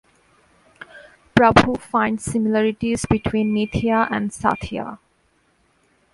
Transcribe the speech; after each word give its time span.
Prabhu 1.35 1.79
finds 1.79 2.23
similarities 2.23 3.05
between 3.07 3.53
Nithya 3.53 4.07
and 4.09 4.31
Sathya. 4.31 4.97